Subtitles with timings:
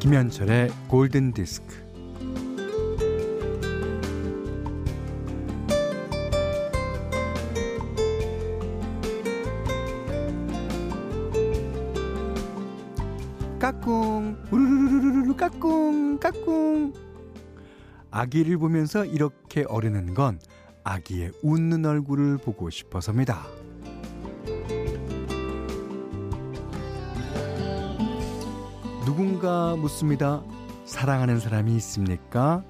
[0.00, 1.76] 김현철의 골든 디스크.
[13.60, 16.92] 까꿍 우르르르르 까꿍 까꿍
[18.10, 20.40] 아기를 보면서 이렇게 어르는 건
[20.84, 23.46] 아기의 웃는 얼굴을 보고 싶어서입니다.
[29.04, 30.42] 누군가 묻습니다.
[30.84, 32.64] 사랑하는 사람이 있습니까?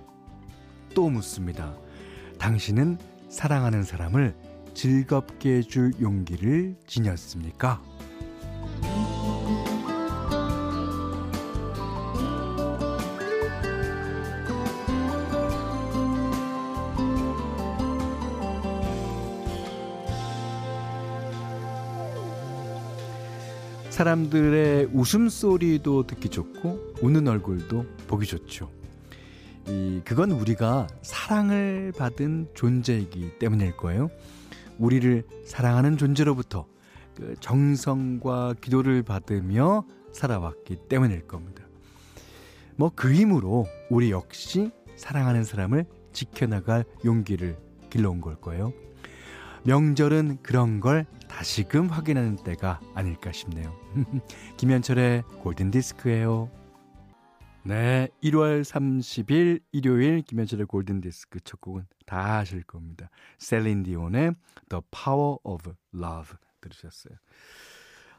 [0.95, 1.75] 또 묻습니다.
[2.38, 4.35] 당신은 사랑하는 사람을
[4.75, 7.90] 즐겁게 해줄 용기를 지녔습니까?
[24.01, 28.70] 사람들의 웃음소리도 듣기 좋고 웃는 얼굴도 보기 좋죠.
[29.66, 34.09] 이 그건 우리가 사랑을 받은 존재이기 때문일 거예요.
[34.79, 36.66] 우리를 사랑하는 존재로부터
[37.15, 41.62] 그 정성과 기도를 받으며 살아왔기 때문일 겁니다.
[42.76, 47.59] 뭐 그 힘으로 우리 역시 사랑하는 사람을 지켜나갈 용기를
[47.90, 48.73] 길러온 걸 거예요.
[49.65, 53.75] 명절은 그런 걸 다시금 확인하는 때가 아닐까 싶네요.
[54.57, 56.51] 김현철의 골든디스크예요.
[57.65, 63.11] 네, 1월 30일 일요일 김현철의 골든디스크 첫 곡은 다 아실 겁니다.
[63.38, 64.33] 셀린 디온의
[64.71, 67.15] The Power of Love 들으셨어요.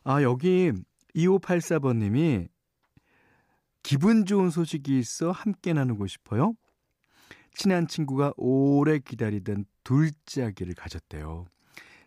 [0.03, 0.71] 아, 여기
[1.15, 2.49] 2584번님이
[3.81, 6.53] 기분 좋은 소식이 있어 함께 나누고 싶어요.
[7.53, 11.45] 친한 친구가 오래 기다리던 둘째 아기를 가졌대요.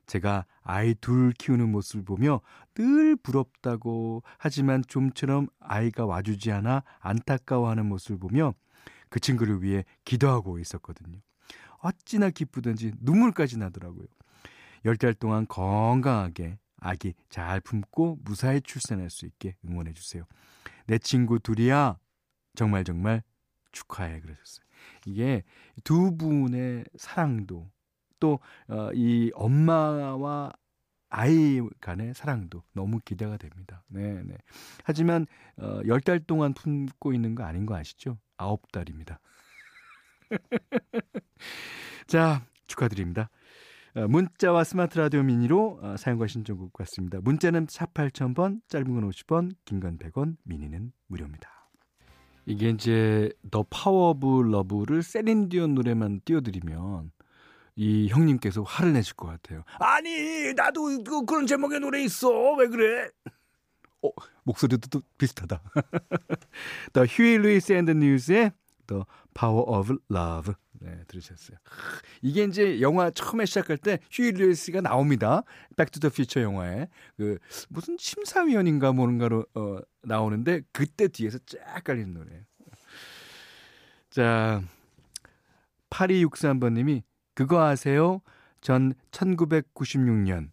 [0.06, 2.40] 제가 아이 둘 키우는 모습을 보며
[2.74, 8.54] 늘 부럽다고 하지만 좀처럼 아이가 와주지 않아 안타까워하는 모습을 보며
[9.08, 11.20] 그 친구를 위해 기도하고 있었거든요.
[11.78, 14.06] 어찌나 기쁘든지 눈물까지 나더라고요.
[14.84, 20.24] 열 달 동안 건강하게 아기 잘 품고 무사히 출산할 수 있게 응원해 주세요.
[20.86, 21.98] 내 친구 둘이야
[22.54, 23.22] 정말 정말
[23.72, 24.64] 축하해 그러셨어요.
[25.06, 25.42] 이게
[25.82, 27.70] 두 분의 사랑도
[28.20, 30.52] 또이 어, 엄마와
[31.10, 33.84] 아이 간의 사랑도 너무 기대가 됩니다.
[33.88, 34.36] 네, 네.
[34.82, 35.26] 하지만
[35.56, 38.18] 어, 10달 동안 품고 있는 거 아닌 거 아시죠?
[38.36, 39.18] 9달입니다.
[42.08, 43.30] 자, 축하드립니다.
[43.94, 47.20] 어, 문자와 스마트 라디오 미니로 어, 사용과 신청곡 같습니다.
[47.20, 51.53] 문자는 샵 8000번, 짧은 건 50원, 긴 건 100원, 미니는 무료입니다.
[52.46, 57.10] 이게 이제 The Power of Love를 셀린 디온 노래만 띄워드리면
[57.76, 59.64] 이 형님께서 화를 내실 것 같아요.
[59.78, 63.10] 아니 나도 그, 그런 제목의 노래 있어 왜 그래?
[64.02, 64.10] 어
[64.44, 65.62] 목소리도 또 비슷하다.
[66.92, 68.52] 더 휴이 루이스 앤드 뉴스의
[68.86, 71.56] The Power of Love 네 들으셨어요.
[72.20, 75.42] 이게 이제 영화 처음에 시작할 때 휴이 루이스가 나옵니다.
[75.76, 77.38] Back to the Future 영화에 그
[77.70, 82.42] 무슨 심사위원인가 뭔가로 어, 나오는데 그때 뒤에서 쫙 깔리는 노래예요.
[84.10, 84.62] 자
[85.90, 87.02] 8263번님이
[87.34, 88.20] 그거 아세요?
[88.60, 90.50] 전 1996년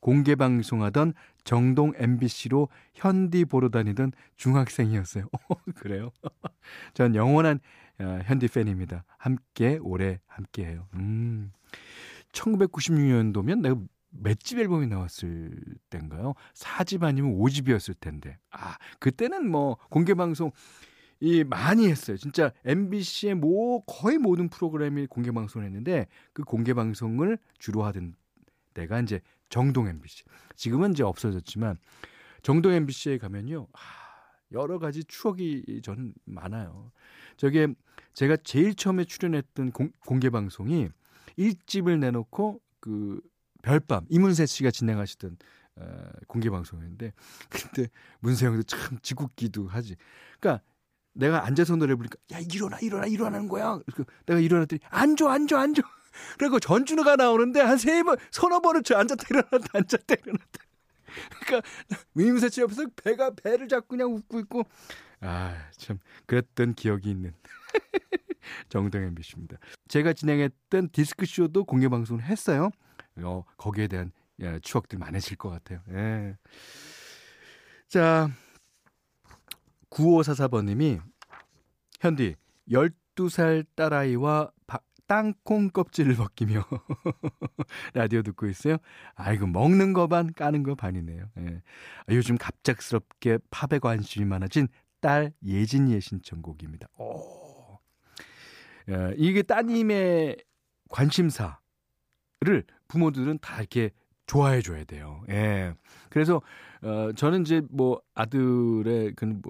[0.00, 5.28] 공개 방송하던 정동 MBC로 현디 보러 다니던 중학생이었어요.
[5.76, 6.10] 그래요?
[6.94, 7.60] 전 영원한
[8.00, 9.04] 어, 현디 팬입니다.
[9.16, 10.86] 함께 오래 함께해요.
[10.94, 11.52] 음.
[12.32, 13.76] 1996년도면 내가
[14.10, 15.52] 맷집 앨범이 나왔을
[15.90, 16.34] 때인가요?
[16.54, 18.38] 4집 아니면 5집이었을 텐데.
[18.50, 20.50] 아, 그때는 뭐 공개 방송
[21.20, 22.16] 이 많이 했어요.
[22.16, 28.14] 진짜 MBC의 뭐 거의 모든 프로그램이 공개 방송을 했는데 그 공개 방송을 주로 하던
[28.74, 30.24] 때가 이제 정동 MBC.
[30.54, 31.78] 지금은 이제 없어졌지만
[32.42, 33.66] 정동 MBC에 가면요.
[33.72, 33.78] 아,
[34.52, 36.90] 여러 가지 추억이 전 많아요.
[37.36, 37.68] 저게
[38.14, 40.88] 제가 제일 처음에 출연했던 공, 공개 방송이
[41.36, 43.20] 일집을 내놓고 그
[43.62, 45.36] 별밤 이문세 씨가 진행하시던
[45.76, 47.12] 어, 공개 방송이었는데
[47.50, 47.88] 그때
[48.20, 49.96] 문세 형도 참 지국기도 하지.
[50.40, 50.64] 그러니까
[51.12, 53.78] 내가 앉아서 노래 부르니까 야 일어나 일어나 일어나는 거야.
[53.86, 55.82] 그래서 내가 일어났더니 앉아 앉아 앉아.
[56.38, 60.64] 그리고 전준우가 나오는데 한 세 번 서너 번을 저 앉았다 일어났다 앉았다 일어났다.
[61.46, 61.68] 그러니까
[62.14, 64.62] 위임세 씨 옆에서 배가 배를 잡고 그냥 웃고 있고
[65.20, 67.32] 아 참 그랬던 기억이 있는
[68.68, 69.58] 정동현 비씨입니다.
[69.88, 72.70] 제가 진행했던 디스크 쇼도 공개 방송을 했어요.
[73.22, 75.80] 어, 거기에 대한 예, 추억들 많으실 것 같아요.
[75.90, 76.36] 예.
[77.88, 78.30] 자,
[79.90, 81.00] 9544번님이
[82.00, 82.36] 현디
[82.66, 86.64] 1 12살 딸아이와 바, 땅콩 껍질을 벗기며
[87.94, 88.76] 라디오 듣고 있어요.
[89.14, 91.24] 아이고 먹는 거 반 까는 거 반이네요.
[91.38, 91.62] 예.
[92.06, 94.68] 아, 요즘 갑작스럽게 팝에 관심이 많아진
[95.00, 96.88] 딸 예진이의 신청곡입니다.
[96.98, 97.78] 오.
[98.90, 100.36] 예, 이게 따님의
[100.88, 101.56] 관심사를
[102.88, 103.90] 부모들은 다 이렇게
[104.26, 105.22] 좋아해 줘야 돼요.
[105.30, 105.74] 예.
[106.10, 106.42] 그래서
[106.82, 109.40] 어 저는 이제 뭐 아들의 그뭐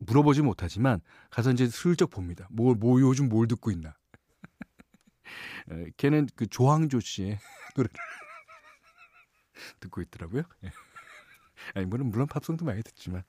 [0.00, 1.00] 물어보지 못하지만
[1.30, 2.48] 가서 이제 슬쩍 봅니다.
[2.50, 3.94] 뭐, 뭐 요즘 뭘 듣고 있나.
[5.72, 7.38] 에, 걔는 그 조항조 씨의
[7.76, 7.94] 노래를
[9.80, 10.42] 듣고 있더라고요.
[10.64, 10.72] 예.
[11.74, 13.22] 아니, 물론, 물론 팝송도 많이 듣지만.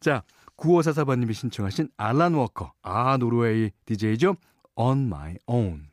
[0.00, 0.22] 자,
[0.56, 2.72] 9544번님이 신청하신 알란 워커.
[2.82, 4.36] 아, 노르웨이 DJ죠.
[4.74, 5.90] On My Own.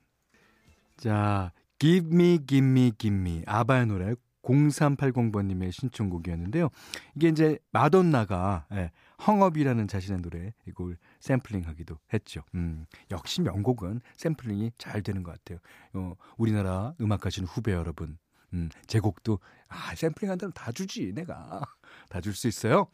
[0.98, 3.44] 자, Give Me, Give Me, Give Me.
[3.48, 4.13] 아바의 노래
[4.50, 6.69] 0380번님의 신청곡이었는데요.
[7.16, 8.92] 이게 이제 마돈나가 예,
[9.25, 12.42] Hung Up이라는 자신의 노래 이걸 샘플링하기도 했죠.
[12.56, 15.60] 음, 역시 명곡은 샘플링이 잘 되는 것 같아요.
[15.94, 18.18] 어, 우리나라 음악 하시는 후배 여러분,
[18.54, 21.62] 음, 제 곡도 아 샘플링 한다면 다 주지 내가
[22.10, 22.88] 다 줄 수 있어요.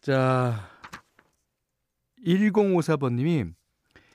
[0.00, 0.68] 자,
[2.26, 3.52] 1054번님이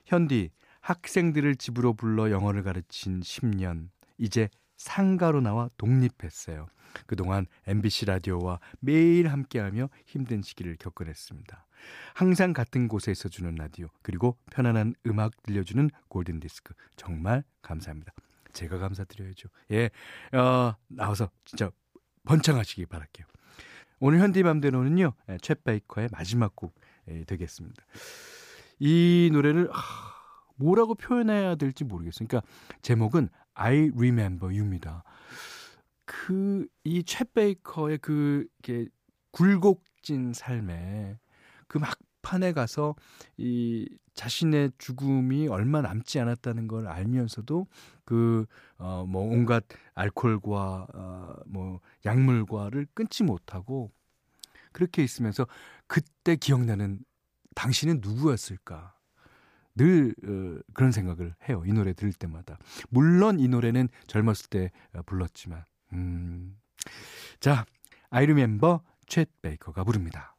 [0.06, 0.52] 현디
[0.82, 6.68] 학생들을 집으로 불러 영어를 가르친 10년 이제 상가로 나와 독립했어요.
[7.06, 11.66] 그동안 MBC 라디오와 매일 함께하며 힘든 시기를 겪어냈습니다.
[12.14, 18.14] 항상 같은 곳에 있어주는 라디오 그리고 편안한 음악 들려주는 골든 디스크 정말 감사합니다.
[18.54, 19.50] 제가 감사드려야죠.
[19.72, 19.90] 예,
[20.36, 21.70] 어, 나와서 진짜
[22.26, 23.28] 번창하시기 바랄게요.
[24.00, 26.74] 오늘 현디맘대로는요 예, 챗 베이커의 마지막 곡
[27.10, 27.84] 예, 되겠습니다.
[28.80, 30.18] 이 노래를 하,
[30.56, 32.28] 뭐라고 표현해야 될지 모르겠어요.
[32.28, 32.48] 그러니까
[32.82, 35.04] 제목은 I Remember You입니다.
[36.06, 38.88] 그, 이 챗 베이커의 그, 이게
[39.32, 41.20] 굴곡진 삶에
[41.68, 42.96] 그 막판에 가서
[43.38, 47.68] 이 자신의 죽음이 얼마 남지 않았다는 걸 알면서도
[48.06, 48.46] 그,
[48.78, 49.66] 어, 뭐 온갖
[49.96, 53.92] 알코올과, 어, 뭐 약물과를 끊지 못하고
[54.72, 55.48] 그렇게 있으면서
[55.88, 57.00] 그때 기억나는
[57.56, 58.97] 당신은 누구였을까?
[59.78, 61.64] 늘 어, 그런 생각을 해요.
[61.66, 62.58] 이 노래 들을 때마다.
[62.90, 65.64] 물론 이 노래는 젊었을 때 어, 불렀지만.
[65.94, 66.58] 음.
[67.40, 67.66] 자,
[68.10, 70.36] 아이 리 멤버 챗 베이커가 부릅니다.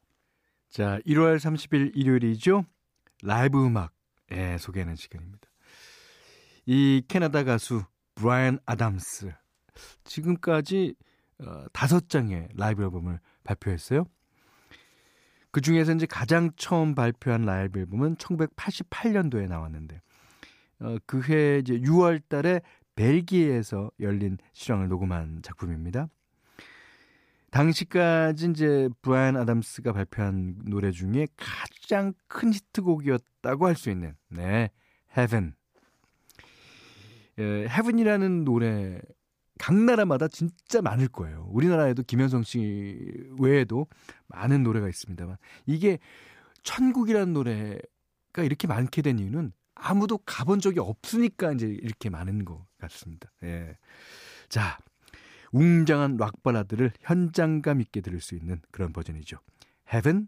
[0.69, 2.65] 자, 1월 30일 일요일이죠.
[3.23, 3.91] 라이브 음악
[4.31, 5.49] 예, 소개하는 시간입니다.
[6.65, 7.83] 이 캐나다 가수
[8.15, 9.33] 브라이언 아담스
[10.03, 10.95] 지금까지
[11.39, 14.05] 어, 다섯 장의 라이브 앨범을 발표했어요.
[15.51, 20.01] 그 중에서 이제 가장 처음 발표한 라이브 앨범은 1988년도에 나왔는데
[20.81, 22.61] 어, 그해 이제 6월 달에
[22.95, 26.07] 벨기에에서 열린 실황을 녹음한 작품입니다.
[27.51, 34.69] 당시까지 이제 브라이언 아담스가 발표한 노래 중에 가장 큰 히트곡이었다고 할 수 있는 네,
[35.17, 35.53] Heaven.
[37.39, 39.01] 에, Heaven이라는 노래
[39.59, 41.47] 각 나라마다 진짜 많을 거예요.
[41.51, 42.97] 우리나라에도 김현성 씨
[43.39, 43.85] 외에도
[44.27, 45.99] 많은 노래가 있습니다만 이게
[46.63, 53.31] 천국이라는 노래가 이렇게 많게 된 이유는 아무도 가본 적이 없으니까 이제 이렇게 많은 것 같습니다.
[53.43, 53.77] 예.
[54.47, 54.77] 자,
[55.51, 59.39] 웅장한 락 발라드를 현장감 있게 들을 수 있는 그런 버전이죠.
[59.91, 60.27] Heaven,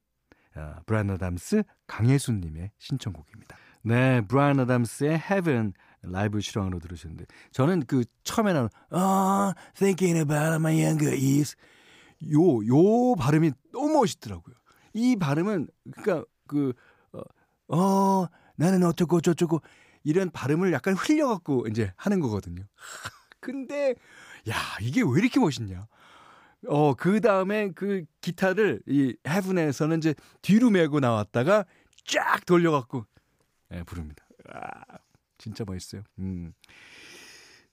[0.56, 3.56] 어, 브라이언 아담스, 강혜순님의 신청곡입니다.
[3.84, 5.74] 네, 브라이언 아담스의 Heaven
[6.04, 11.56] 라이브 실황으로 들으셨는데 저는 그 처음에 나온 아 oh, thinking about my younger years
[12.32, 14.56] 요 요 발음이 너무 멋있더라고요.
[14.94, 16.74] 이 발음은 그러니까 그
[17.14, 17.22] 어,
[17.76, 19.62] 어 나는 어쩌고 저쩌고
[20.04, 22.64] 이런 발음을 약간 흘려 갖고 이제 하는 거거든요.
[23.40, 23.96] 근데
[24.50, 25.88] 야 이게 왜 이렇게 멋있냐?
[26.68, 31.66] 어 그 다음에 그 기타를 이 헤븐에서는 이제 뒤로 메고 나왔다가
[32.06, 33.06] 쫙 돌려 갖고
[33.74, 34.24] 예, 부릅니다.
[34.54, 34.82] 아,
[35.42, 36.04] 진짜 멋있어요.
[36.20, 36.54] 음.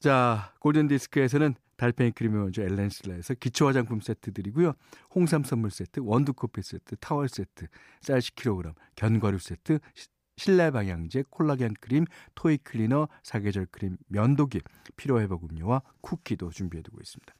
[0.00, 4.72] 자, 골든디스크에서는 달팽이 크림이 먼저 엘렌실라에서 기초 화장품 세트 드리고요.
[5.14, 7.66] 홍삼 선물 세트, 원두 커피 세트, 타월 세트,
[8.00, 9.78] 쌀 10kg, 견과류 세트,
[10.36, 14.60] 실내 방향제, 콜라겐 크림, 토이 클리너, 사계절 크림, 면도기,
[14.96, 17.34] 피로 회복 음료와 쿠키도 준비해 두고 있습니다.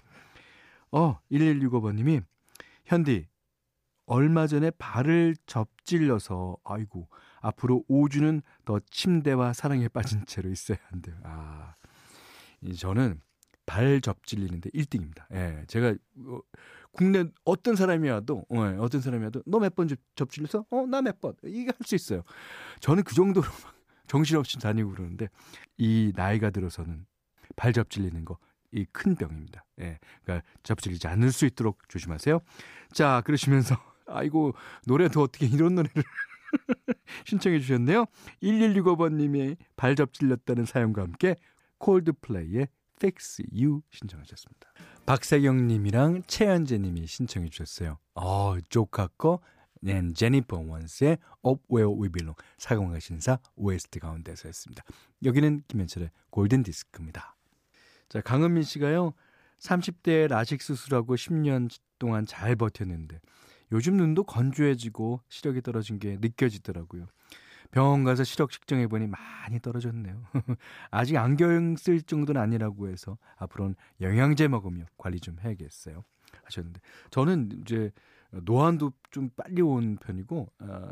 [0.92, 2.20] 어, 1165번 님이
[2.84, 3.28] 현디
[4.06, 7.08] 얼마 전에 발을 접질려서 아이고
[7.40, 11.16] 앞으로 5주는 더 침대와 사랑에 빠진 채로 있어야 한대요.
[11.24, 11.74] 아,
[12.76, 13.20] 저는
[13.66, 15.24] 발 접질리는데 1등입니다.
[15.32, 15.94] 예, 제가
[16.26, 16.40] 어,
[16.92, 21.20] 국내 어떤 사람이 와도 어, 어떤 사람이 와도 너 몇 번 접질려서 어 나 몇
[21.20, 22.22] 번 이게 할 수 있어요.
[22.80, 23.74] 저는 그 정도로 막
[24.08, 25.28] 정신없이 다니고 그러는데
[25.76, 27.06] 이 나이가 들어서는
[27.56, 28.38] 발 접질리는 거
[28.72, 29.64] 이 큰 병입니다.
[29.80, 32.40] 예, 그러니까 접질리지 않을 수 있도록 조심하세요.
[32.92, 33.76] 자, 그러시면서
[34.06, 34.52] 아이고
[34.86, 36.02] 노래도 어떻게 이런 노래를
[37.26, 38.06] 신청해 주셨네요.
[38.42, 41.36] 1165번님이 발 접 질렸다는 사연과 함께
[41.78, 44.68] 콜드플레이의 Fix You 신청하셨습니다.
[45.06, 47.98] 박세경님이랑 최현재님이 신청해 주셨어요.
[48.14, 49.40] 어, 조 카커
[49.86, 54.82] 앤 제니퍼 원스의 Up Where We Belong 사관과 신사 OST 가운데서 했습니다.
[55.24, 57.36] 여기는 김현철의 골든 디스크입니다.
[58.08, 59.14] 자, 강은민 씨가요.
[59.60, 63.20] 30대에 라식 수술하고 10년 동안 잘 버텼는데
[63.72, 67.06] 요즘 눈도 건조해지고 시력이 떨어진 게 느껴지더라고요.
[67.70, 70.24] 병원 가서 시력 측정해 보니 많이 떨어졌네요.
[70.90, 76.02] 아직 안경 쓸 정도는 아니라고 해서 앞으로는 영양제 먹으며 관리 좀 해야겠어요.
[76.44, 77.90] 하셨는데 저는 이제
[78.30, 80.90] 노안도 좀 빨리 온 편이고 어,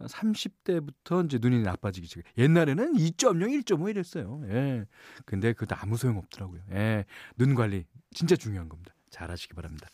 [0.00, 2.24] 30대부터 이제 눈이 나빠지기 시작.
[2.36, 4.42] 옛날에는 2.0, 1.5 이랬어요.
[4.48, 4.86] 예.
[5.24, 6.60] 근데 그것도 아무 소용 없더라고요.
[6.72, 7.04] 예.
[7.36, 8.95] 눈 관리 진짜 중요한 겁니다.
[9.16, 9.88] 잘 하시기 바랍니다.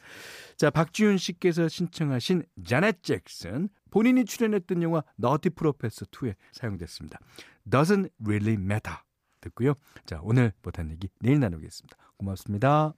[0.56, 7.20] 자, 박지윤 씨께서 신청하신 자넷 잭슨 본인이 출연했던 영화 너티 프로페서 2에 사용됐습니다.
[7.70, 8.98] Doesn't really matter.
[9.40, 9.74] 듣고요.
[10.06, 11.96] 자, 오늘 못한 얘기 내일 나누겠습니다.
[12.16, 12.94] 고맙습니다.